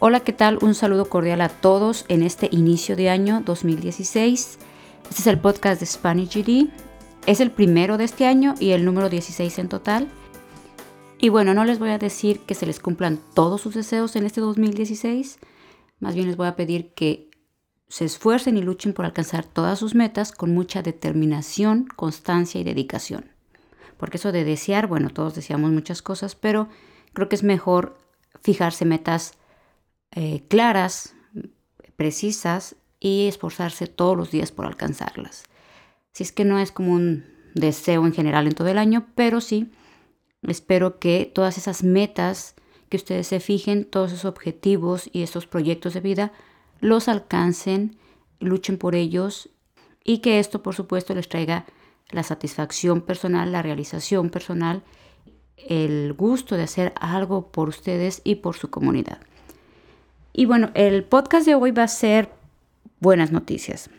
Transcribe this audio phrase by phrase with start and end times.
[0.00, 0.60] Hola, ¿qué tal?
[0.62, 4.58] Un saludo cordial a todos en este inicio de año 2016.
[5.10, 6.70] Este es el podcast de Spanish GD.
[7.26, 10.06] Es el primero de este año y el número 16 en total.
[11.18, 14.24] Y bueno, no les voy a decir que se les cumplan todos sus deseos en
[14.24, 15.40] este 2016.
[15.98, 17.28] Más bien les voy a pedir que
[17.88, 23.32] se esfuercen y luchen por alcanzar todas sus metas con mucha determinación, constancia y dedicación.
[23.96, 26.68] Porque eso de desear, bueno, todos deseamos muchas cosas, pero
[27.14, 27.98] creo que es mejor
[28.42, 29.37] fijarse metas
[30.12, 31.14] eh, claras,
[31.96, 35.44] precisas y esforzarse todos los días por alcanzarlas.
[36.12, 37.24] Si es que no es como un
[37.54, 39.70] deseo en general en todo el año, pero sí
[40.42, 42.54] espero que todas esas metas
[42.88, 46.32] que ustedes se fijen, todos esos objetivos y esos proyectos de vida,
[46.80, 47.98] los alcancen,
[48.40, 49.50] luchen por ellos
[50.04, 51.66] y que esto, por supuesto, les traiga
[52.10, 54.82] la satisfacción personal, la realización personal,
[55.56, 59.18] el gusto de hacer algo por ustedes y por su comunidad.
[60.38, 62.28] Y bueno, el podcast de hoy va a ser
[63.00, 63.90] buenas noticias.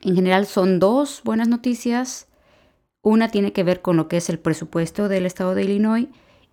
[0.00, 2.26] En general son dos buenas noticias.
[3.02, 6.08] Una tiene que ver con lo que es el presupuesto del estado de Illinois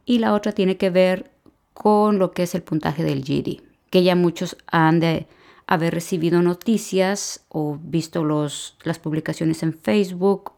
[0.06, 1.32] y la otra tiene que ver
[1.74, 5.26] con lo que es el puntaje del GD, que ya muchos han de
[5.66, 10.52] haber recibido noticias o visto los, las publicaciones en Facebook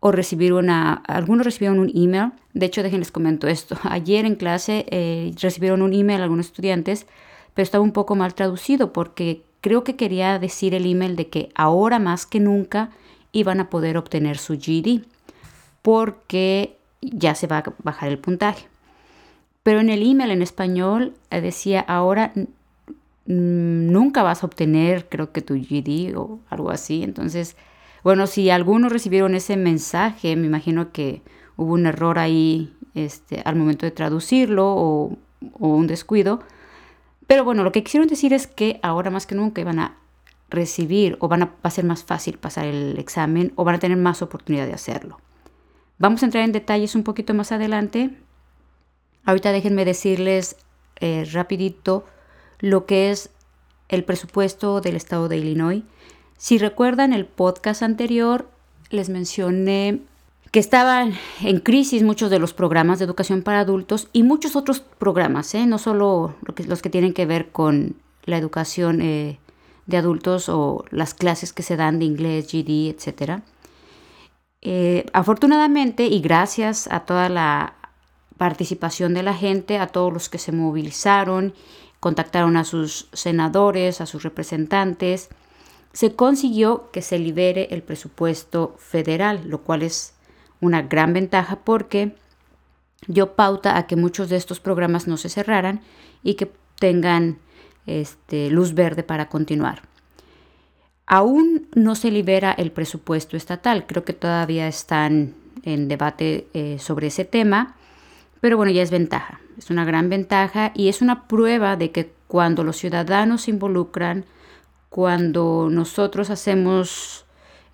[0.00, 2.32] o recibieron una, algunos recibieron un email.
[2.54, 3.76] De hecho, déjenles comento esto.
[3.82, 7.06] Ayer en clase eh, recibieron un email algunos estudiantes
[7.54, 11.50] pero estaba un poco mal traducido porque creo que quería decir el email de que
[11.54, 12.90] ahora más que nunca
[13.32, 15.04] iban a poder obtener su GD
[15.82, 18.66] porque ya se va a bajar el puntaje.
[19.62, 22.32] Pero en el email en español eh, decía ahora
[23.24, 27.02] nunca vas a obtener creo que tu GD o algo así.
[27.02, 27.56] Entonces,
[28.02, 31.22] bueno, si algunos recibieron ese mensaje, me imagino que
[31.56, 35.18] hubo un error ahí este, al momento de traducirlo o
[35.58, 36.40] un descuido
[37.32, 39.96] pero bueno, lo que quisieron decir es que ahora más que nunca iban a
[40.50, 43.78] recibir o van a, va a ser más fácil pasar el examen o van a
[43.78, 45.18] tener más oportunidad de hacerlo.
[45.96, 48.10] Vamos a entrar en detalles un poquito más adelante.
[49.24, 50.56] Ahorita déjenme decirles
[51.00, 52.04] eh, rapidito
[52.58, 53.30] lo que es
[53.88, 55.84] el presupuesto del estado de Illinois.
[56.36, 58.50] Si recuerdan el podcast anterior,
[58.90, 60.02] les mencioné
[60.52, 64.80] que estaban en crisis muchos de los programas de educación para adultos y muchos otros
[64.80, 65.66] programas, ¿eh?
[65.66, 66.34] no solo
[66.66, 67.96] los que tienen que ver con
[68.26, 69.38] la educación eh,
[69.86, 73.40] de adultos o las clases que se dan de inglés, GD, etc.
[74.60, 77.74] Eh, afortunadamente y gracias a toda la
[78.36, 81.54] participación de la gente, a todos los que se movilizaron,
[81.98, 85.30] contactaron a sus senadores, a sus representantes,
[85.94, 90.14] se consiguió que se libere el presupuesto federal, lo cual es
[90.62, 92.14] una gran ventaja porque
[93.06, 95.82] dio pauta a que muchos de estos programas no se cerraran
[96.22, 97.38] y que tengan
[97.86, 99.82] este, luz verde para continuar.
[101.04, 105.34] Aún no se libera el presupuesto estatal, creo que todavía están
[105.64, 107.74] en debate eh, sobre ese tema,
[108.40, 112.12] pero bueno, ya es ventaja, es una gran ventaja y es una prueba de que
[112.28, 114.24] cuando los ciudadanos se involucran,
[114.88, 117.26] cuando nosotros hacemos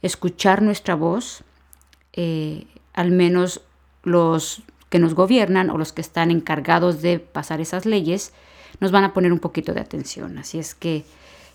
[0.03, 1.44] escuchar nuestra voz,
[2.12, 2.66] eh,
[2.99, 3.61] al menos
[4.03, 8.33] los que nos gobiernan o los que están encargados de pasar esas leyes,
[8.81, 10.37] nos van a poner un poquito de atención.
[10.37, 11.05] Así es que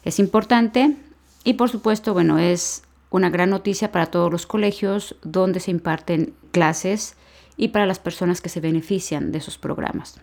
[0.06, 0.96] es importante
[1.44, 6.34] y por supuesto, bueno, es una gran noticia para todos los colegios donde se imparten
[6.54, 7.18] clases
[7.58, 10.22] y para las personas que se benefician de esos programas.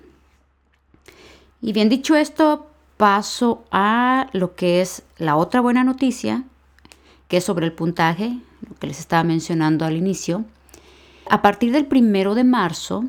[1.60, 6.44] Y bien dicho esto, paso a lo que es la otra buena noticia,
[7.28, 10.46] que es sobre el puntaje, lo que les estaba mencionando al inicio.
[11.30, 13.04] A partir del primero de marzo,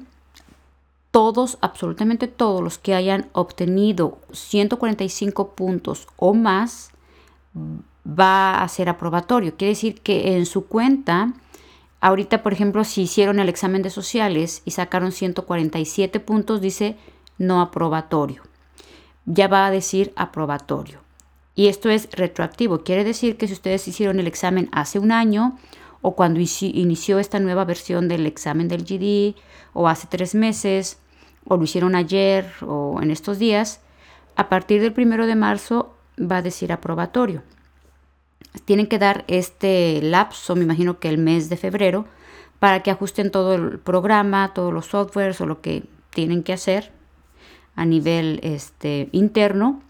[1.09, 6.91] todos, absolutamente todos los que hayan obtenido 145 puntos o más,
[8.07, 9.57] va a ser aprobatorio.
[9.57, 11.33] Quiere decir que en su cuenta,
[11.99, 16.97] ahorita, por ejemplo, si hicieron el examen de sociales y sacaron 147 puntos, dice
[17.39, 18.43] no aprobatorio.
[19.25, 20.99] Ya va a decir aprobatorio.
[21.55, 22.83] Y esto es retroactivo.
[22.83, 25.57] Quiere decir que si ustedes hicieron el examen hace un año
[26.01, 29.35] o cuando inició esta nueva versión del examen del GD
[29.73, 30.99] o hace tres meses
[31.45, 33.81] o lo hicieron ayer o en estos días,
[34.35, 37.43] a partir del primero de marzo va a decir aprobatorio.
[38.65, 42.05] Tienen que dar este lapso, me imagino que el mes de febrero,
[42.59, 46.91] para que ajusten todo el programa, todos los softwares o lo que tienen que hacer
[47.75, 49.81] a nivel este, interno.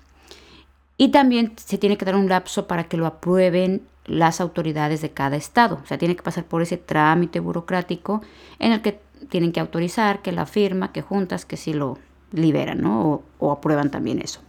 [0.98, 5.12] Y también se tiene que dar un lapso para que lo aprueben las autoridades de
[5.12, 5.80] cada estado.
[5.84, 8.22] O sea, tiene que pasar por ese trámite burocrático
[8.60, 9.00] en el que
[9.30, 11.98] tienen que autorizar que la firma, que juntas, que sí lo
[12.32, 13.24] liberan, ¿no?
[13.40, 14.40] O, aprueban también eso.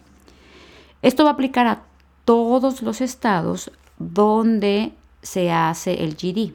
[1.03, 1.83] Esto va a aplicar a
[2.25, 6.55] todos los estados donde se hace el GD.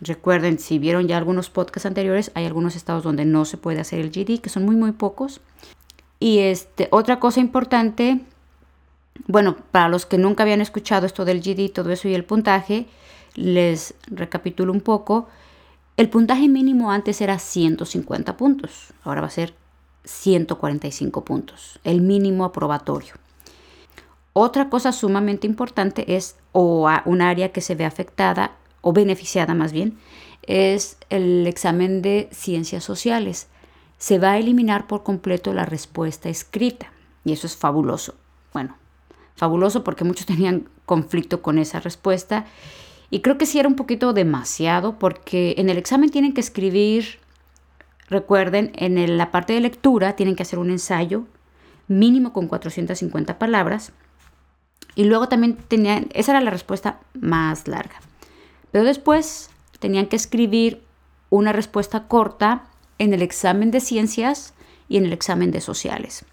[0.00, 4.00] Recuerden, si vieron ya algunos podcasts anteriores, hay algunos estados donde no se puede hacer
[4.00, 5.40] el GD, que son muy, muy pocos.
[6.18, 8.20] Y este, otra cosa importante,
[9.26, 12.86] bueno, para los que nunca habían escuchado esto del GD, todo eso y el puntaje,
[13.34, 15.28] les recapitulo un poco.
[15.96, 19.54] El puntaje mínimo antes era 150 puntos, ahora va a ser
[20.04, 23.14] 145 puntos, el mínimo aprobatorio.
[24.32, 29.72] Otra cosa sumamente importante es, o un área que se ve afectada o beneficiada más
[29.72, 29.98] bien,
[30.42, 33.46] es el examen de ciencias sociales.
[33.96, 36.92] Se va a eliminar por completo la respuesta escrita
[37.24, 38.16] y eso es fabuloso.
[38.52, 38.76] Bueno,
[39.34, 42.46] fabuloso porque muchos tenían conflicto con esa respuesta
[43.10, 47.18] y creo que sí era un poquito demasiado porque en el examen tienen que escribir,
[48.08, 51.24] recuerden, en la parte de lectura tienen que hacer un ensayo
[51.86, 53.92] mínimo con 450 palabras
[54.94, 57.96] y luego también tenían, esa era la respuesta más larga.
[58.70, 59.50] Pero después
[59.80, 60.82] tenían que escribir
[61.30, 62.64] una respuesta corta
[62.98, 64.54] en el examen de ciencias
[64.88, 66.24] y en el examen de sociales.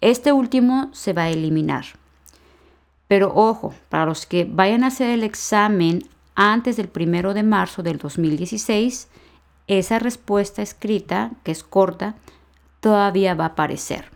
[0.00, 1.86] Este último se va a eliminar.
[3.08, 7.82] Pero ojo, para los que vayan a hacer el examen antes del primero de marzo
[7.82, 9.08] del 2016,
[9.68, 12.14] esa respuesta escrita, que es corta,
[12.80, 14.10] todavía va a aparecer.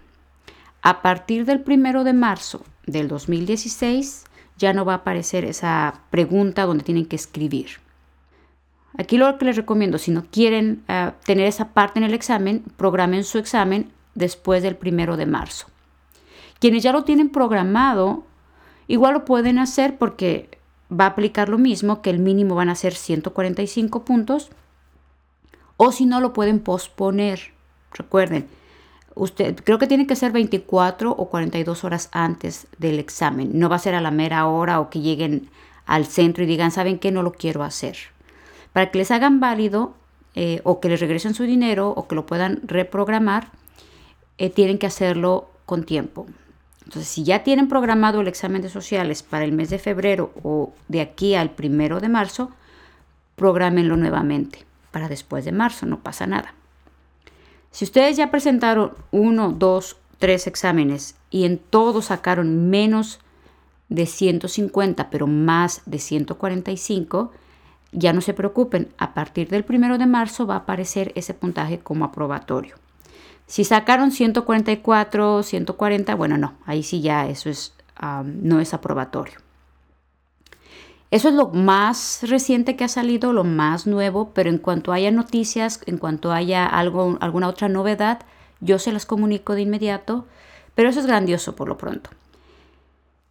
[0.82, 4.24] A partir del primero de marzo del 2016
[4.56, 7.80] ya no va a aparecer esa pregunta donde tienen que escribir.
[8.98, 12.64] Aquí lo que les recomiendo, si no quieren eh, tener esa parte en el examen,
[12.76, 15.66] programen su examen después del primero de marzo.
[16.58, 18.24] Quienes ya lo tienen programado,
[18.90, 20.48] igual lo pueden hacer porque
[20.90, 24.50] va a aplicar lo mismo, que el mínimo van a ser 145 puntos,
[25.76, 27.52] o si no lo pueden posponer.
[27.92, 28.48] Recuerden,
[29.14, 33.50] usted creo que tiene que ser 24 o 42 horas antes del examen.
[33.54, 35.48] No va a ser a la mera hora o que lleguen
[35.86, 37.12] al centro y digan, ¿saben qué?
[37.12, 37.96] No lo quiero hacer.
[38.72, 39.94] Para que les hagan válido
[40.34, 43.50] eh, o que les regresen su dinero o que lo puedan reprogramar,
[44.38, 46.26] eh, tienen que hacerlo con tiempo.
[46.84, 50.72] Entonces, si ya tienen programado el examen de sociales para el mes de febrero o
[50.88, 52.50] de aquí al primero de marzo,
[53.36, 56.54] programenlo nuevamente para después de marzo, no pasa nada.
[57.70, 63.20] Si ustedes ya presentaron uno, dos, tres exámenes y en todos sacaron menos
[63.88, 67.32] de 150, pero más de 145,
[67.92, 71.78] ya no se preocupen, a partir del primero de marzo va a aparecer ese puntaje
[71.78, 72.76] como aprobatorio.
[73.50, 77.74] Si sacaron 144, 140, bueno, no, ahí sí ya eso es,
[78.24, 79.40] no es aprobatorio.
[81.10, 85.10] Eso es lo más reciente que ha salido, lo más nuevo, pero en cuanto haya
[85.10, 88.20] noticias, en cuanto haya algo, alguna otra novedad,
[88.60, 90.28] yo se las comunico de inmediato,
[90.76, 92.10] pero eso es grandioso por lo pronto.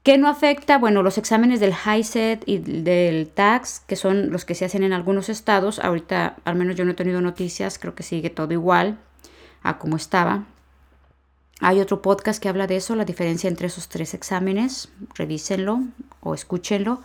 [0.03, 0.79] ¿Qué no afecta?
[0.79, 4.91] Bueno, los exámenes del HISET y del TAX, que son los que se hacen en
[4.91, 8.97] algunos estados, ahorita al menos yo no he tenido noticias, creo que sigue todo igual
[9.63, 10.45] a como estaba.
[11.61, 15.81] Hay otro podcast que habla de eso, la diferencia entre esos tres exámenes, revísenlo
[16.21, 17.01] o escúchenlo.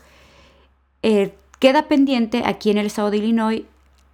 [1.03, 3.65] Eh, queda pendiente aquí en el estado de Illinois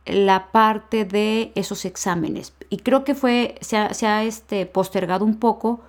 [0.07, 2.53] la parte de esos exámenes.
[2.69, 5.81] Y creo que fue, se ha, este, postergado un poco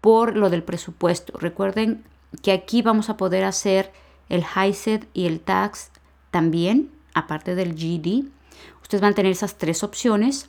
[0.00, 1.38] por lo del presupuesto.
[1.38, 2.02] Recuerden
[2.42, 3.92] que aquí vamos a poder hacer
[4.28, 5.90] el HISET y el TAX
[6.30, 8.24] también, aparte del GD.
[8.80, 10.48] Ustedes van a tener esas tres opciones,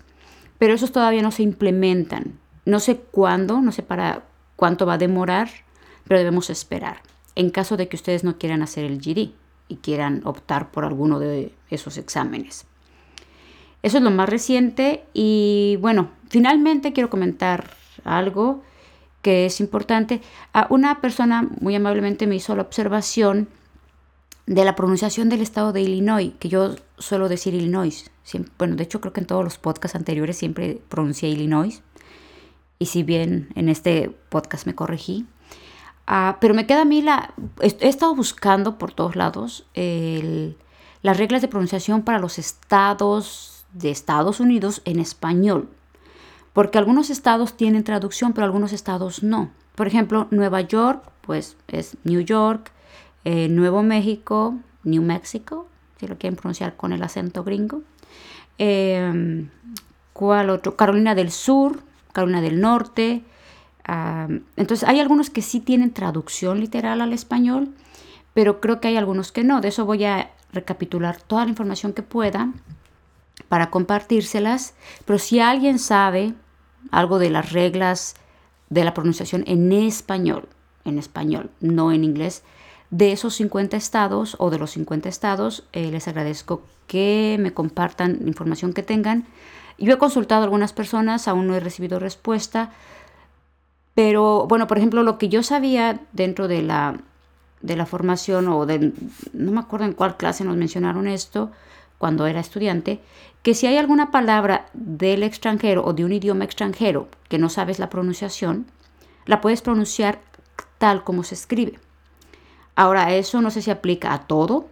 [0.64, 2.40] pero esos todavía no se implementan.
[2.64, 4.24] No sé cuándo, no sé para
[4.56, 5.50] cuánto va a demorar,
[6.08, 7.02] pero debemos esperar
[7.36, 9.34] en caso de que ustedes no quieran hacer el GD
[9.68, 12.66] y quieran optar por alguno de esos exámenes.
[13.82, 17.72] Eso es lo más reciente y bueno, finalmente quiero comentar
[18.06, 18.64] algo
[19.22, 20.22] que es importante.
[20.70, 23.50] Una persona muy amablemente me hizo la observación
[24.46, 28.12] de la pronunciación del estado de Illinois, que yo suelo decir Illinois.
[28.58, 31.82] bueno, de hecho creo que en todos los podcasts anteriores siempre pronuncié Illinois.
[32.80, 35.26] Y si bien en este podcast me corregí,
[36.06, 37.34] Ah, pero me queda a mí la...
[37.62, 44.40] He estado buscando por todos lados las reglas de pronunciación para los estados de Estados
[44.40, 45.70] Unidos en español.
[46.52, 49.52] Porque algunos estados tienen traducción, pero algunos estados no.
[49.76, 52.72] Por ejemplo, Nueva York, pues es New York.
[53.26, 55.68] Eh, Nuevo México, New Mexico,
[56.00, 57.82] si lo quieren pronunciar con el acento gringo.
[58.58, 59.50] Em,
[60.14, 60.76] ¿Cuál otro?
[60.76, 63.24] Carolina del Sur, Carolina del Norte,
[64.56, 67.74] entonces hay algunos que sí tienen traducción literal al español,
[68.34, 69.60] pero creo que hay algunos que no.
[69.60, 72.54] De eso voy a recapitular toda la información que pueda
[73.50, 74.76] para compartírselas.
[75.06, 76.34] Pero si alguien sabe
[76.92, 78.16] algo de las reglas
[78.70, 80.48] de la pronunciación en español
[80.86, 82.44] en español, no en inglés.
[82.94, 88.20] De esos 50 estados o de los 50 estados, eh, les agradezco que me compartan
[88.28, 89.26] información que tengan.
[89.80, 92.70] Yo he consultado a algunas personas, aún no he recibido respuesta,
[93.96, 97.00] pero bueno, por ejemplo, lo que yo sabía dentro de la,
[97.64, 98.94] de la formación o de,
[99.34, 101.50] no me acuerdo en cuál clase nos mencionaron esto,
[101.98, 103.00] cuando era estudiante,
[103.42, 107.80] que si hay alguna palabra del extranjero o de un idioma extranjero que no sabes
[107.80, 108.68] la pronunciación,
[109.26, 110.22] la puedes pronunciar
[110.78, 111.80] tal como se escribe.
[112.76, 114.68] Ahora, eso no sé si aplica a todo,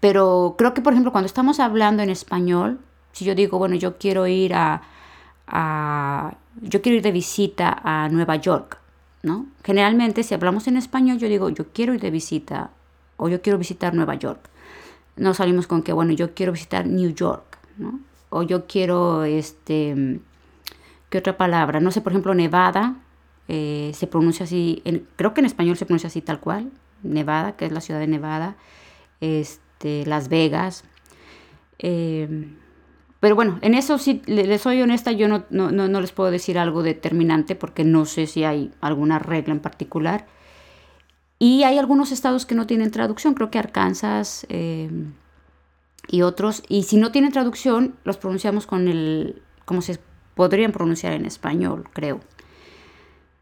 [0.00, 2.80] pero creo que, por ejemplo, cuando estamos hablando en español,
[3.12, 4.82] si yo digo, bueno, yo quiero ir a,
[6.60, 8.78] yo quiero ir de visita a Nueva York,
[9.22, 9.46] ¿no?
[9.64, 12.70] Generalmente, si hablamos en español, yo digo, yo quiero ir de visita
[13.16, 14.48] o yo quiero visitar Nueva York
[15.18, 18.00] no salimos con que, bueno, yo quiero visitar New York, ¿no?
[18.30, 20.20] O yo quiero, este,
[21.10, 21.80] ¿qué otra palabra?
[21.80, 22.96] No sé, por ejemplo, Nevada,
[23.48, 24.82] eh, se pronuncia así,
[25.16, 26.70] creo que en español se pronuncia así tal cual,
[27.02, 28.56] Nevada, que es la ciudad de Nevada,
[29.20, 30.84] este, Las Vegas.
[31.78, 32.56] Em,
[33.20, 36.58] pero bueno, en eso sí, les soy honesta, yo no, no, no, les puedo decir
[36.58, 40.26] algo determinante porque no sé si hay alguna regla en particular.
[41.40, 44.90] Y hay algunos estados que no tienen traducción, creo que Arkansas eh,
[46.08, 46.62] y otros.
[46.68, 49.98] Y si no tienen traducción, los pronunciamos con el, como se
[50.34, 52.20] podrían pronunciar en español, creo.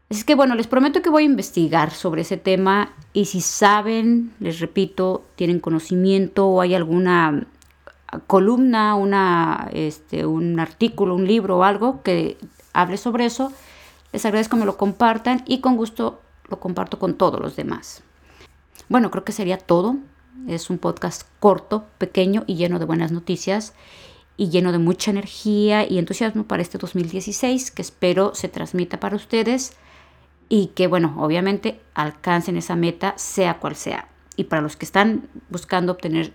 [0.09, 4.33] Es que bueno, les prometo que voy a investigar sobre ese tema y si saben,
[4.39, 7.45] les repito, tienen conocimiento o hay alguna
[8.27, 12.37] columna, una, este, un artículo, un libro o algo que
[12.71, 13.51] hable sobre eso,
[14.13, 18.01] les agradezco que me lo compartan y con gusto lo comparto con todos los demás.
[18.87, 19.97] Bueno, creo que sería todo.
[20.47, 23.73] Es un podcast corto, pequeño y lleno de buenas noticias
[24.37, 29.15] y lleno de mucha energía y entusiasmo para este 2016 que espero se transmita para
[29.15, 29.73] ustedes
[30.49, 34.07] y que, bueno, obviamente alcancen esa meta sea cual sea.
[34.35, 36.33] Y para los que están buscando obtener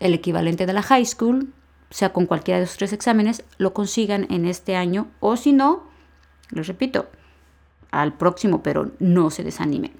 [0.00, 1.52] el equivalente de la high school,
[1.90, 5.84] sea con cualquiera de esos tres exámenes, lo consigan en este año o si no,
[6.50, 7.08] les repito,
[7.90, 9.92] al próximo, pero no se desanimen.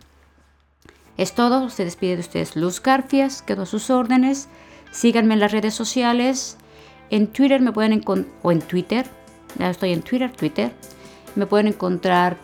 [1.16, 4.48] Es todo, se despide de ustedes Luz Garfias, quedo a sus órdenes.
[4.90, 6.58] Síganme en las redes sociales.
[7.08, 9.06] En Twitter me pueden encontrar, o en Twitter,
[9.58, 10.72] ya estoy en Twitter, Twitter,
[11.34, 12.36] me pueden encontrar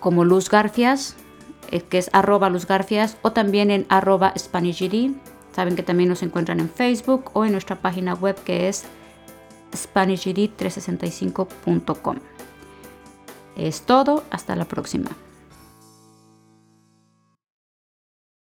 [0.00, 1.14] como Luz Garfias,
[1.70, 5.12] eh, que es arroba Luz Garfias, o también en arroba SpanishGD.
[5.52, 8.84] Saben que también nos encuentran en Facebook o en nuestra página web que es
[9.72, 12.16] SpanishGD365.com.
[13.56, 15.10] Es todo, hasta la próxima.